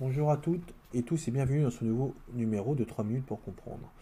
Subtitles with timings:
[0.00, 3.40] Bonjour à toutes et tous et bienvenue dans ce nouveau numéro de 3 minutes pour
[3.40, 3.92] comprendre.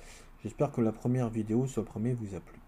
[0.43, 2.59] J'espère que la première vidéo sur le premier vous a plu.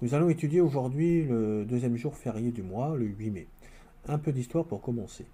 [0.00, 3.48] Nous allons étudier aujourd'hui le deuxième jour férié du mois, le 8 mai.
[4.06, 5.26] Un peu d'histoire pour commencer.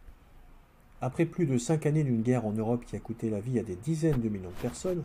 [1.03, 3.63] Après plus de 5 années d'une guerre en Europe qui a coûté la vie à
[3.63, 5.05] des dizaines de millions de personnes,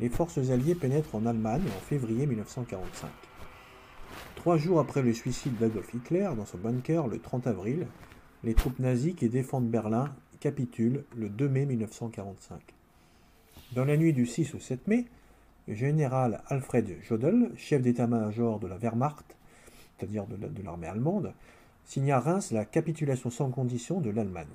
[0.00, 3.08] les forces alliées pénètrent en Allemagne en février 1945.
[4.34, 7.86] Trois jours après le suicide d'Adolf Hitler dans son bunker le 30 avril,
[8.44, 12.60] les troupes nazies qui défendent Berlin capitulent le 2 mai 1945.
[13.72, 15.06] Dans la nuit du 6 au 7 mai,
[15.66, 19.36] le général Alfred Jodl, chef d'état-major de la Wehrmacht,
[19.98, 21.32] c'est-à-dire de l'armée allemande,
[21.84, 24.46] signa à Reims la capitulation sans condition de l'Allemagne.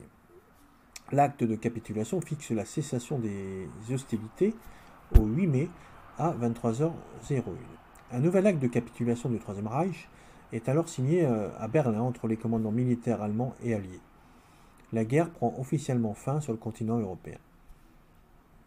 [1.12, 4.54] L'acte de capitulation fixe la cessation des hostilités
[5.20, 5.70] au 8 mai
[6.18, 6.92] à 23h01.
[8.12, 10.10] Un nouvel acte de capitulation du Troisième Reich
[10.54, 14.00] est alors signé euh, à Berlin entre les commandants militaires allemands et alliés.
[14.94, 17.38] La guerre prend officiellement fin sur le continent européen.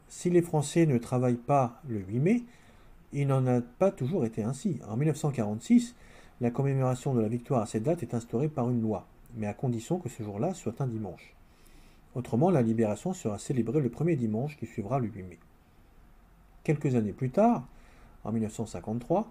[0.09, 2.43] Si les Français ne travaillent pas le 8 mai,
[3.13, 4.81] il n'en a pas toujours été ainsi.
[4.89, 5.95] En 1946,
[6.41, 9.55] la commémoration de la victoire à cette date est instaurée par une loi, mais à
[9.55, 11.35] condition que ce jour-là soit un dimanche.
[12.15, 15.39] Autrement, la libération sera célébrée le premier dimanche qui suivra le 8 mai.
[16.63, 17.67] Quelques années plus tard,
[18.25, 19.29] en 1953,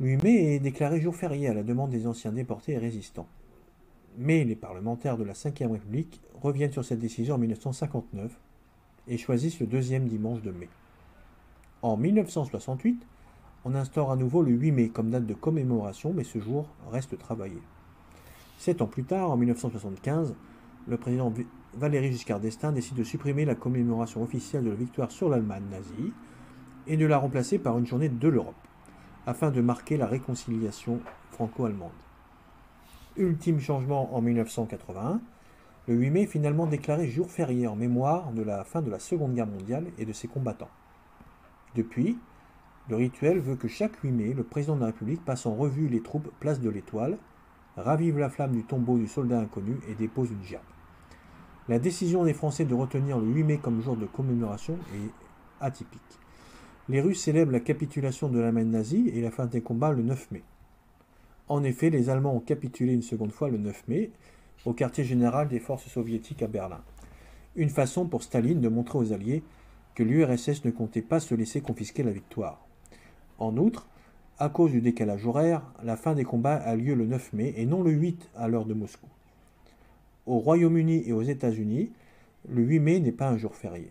[0.00, 3.26] le 8 mai est déclaré jour férié à la demande des anciens déportés et résistants.
[4.20, 8.36] Mais les parlementaires de la Ve République reviennent sur cette décision en 1959
[9.06, 10.68] et choisissent le deuxième dimanche de mai.
[11.82, 13.00] En 1968,
[13.64, 17.16] on instaure à nouveau le 8 mai comme date de commémoration, mais ce jour reste
[17.16, 17.62] travaillé.
[18.58, 20.34] Sept ans plus tard, en 1975,
[20.88, 21.32] le président
[21.74, 26.12] Valéry Giscard d'Estaing décide de supprimer la commémoration officielle de la victoire sur l'Allemagne nazie
[26.88, 28.56] et de la remplacer par une journée de l'Europe,
[29.26, 30.98] afin de marquer la réconciliation
[31.30, 31.92] franco-allemande.
[33.18, 35.20] Ultime changement en 1981,
[35.88, 39.00] le 8 mai est finalement déclaré jour férié en mémoire de la fin de la
[39.00, 40.70] Seconde Guerre mondiale et de ses combattants.
[41.74, 42.16] Depuis,
[42.88, 45.88] le rituel veut que chaque 8 mai, le président de la République passe en revue
[45.88, 47.18] les troupes place de l'Étoile,
[47.76, 50.62] ravive la flamme du tombeau du soldat inconnu et dépose une gerbe.
[51.68, 55.10] La décision des Français de retenir le 8 mai comme jour de commémoration est
[55.60, 56.20] atypique.
[56.88, 60.30] Les Russes célèbrent la capitulation de l'Allemagne nazie et la fin des combats le 9
[60.30, 60.44] mai.
[61.48, 64.10] En effet, les Allemands ont capitulé une seconde fois le 9 mai
[64.64, 66.80] au quartier général des forces soviétiques à Berlin.
[67.56, 69.42] Une façon pour Staline de montrer aux Alliés
[69.94, 72.64] que l'URSS ne comptait pas se laisser confisquer la victoire.
[73.38, 73.88] En outre,
[74.38, 77.66] à cause du décalage horaire, la fin des combats a lieu le 9 mai et
[77.66, 79.08] non le 8 à l'heure de Moscou.
[80.26, 81.90] Au Royaume-Uni et aux États-Unis,
[82.48, 83.90] le 8 mai n'est pas un jour férié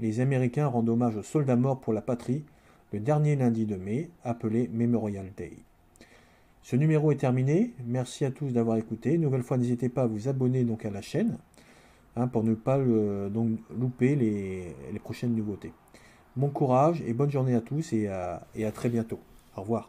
[0.00, 2.44] les Américains rendent hommage aux soldats morts pour la patrie
[2.92, 5.58] le dernier lundi de mai, appelé Memorial Day.
[6.70, 7.72] Ce numéro est terminé.
[7.86, 9.16] Merci à tous d'avoir écouté.
[9.16, 11.38] Nouvelle fois, n'hésitez pas à vous abonner donc à la chaîne
[12.14, 15.72] hein, pour ne pas louper les, prochaines nouveautés.
[16.36, 19.18] Bon courage et bonne journée à tous et à très bientôt.
[19.56, 19.88] Au revoir.